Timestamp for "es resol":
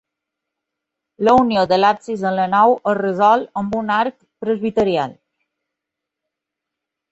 2.93-3.45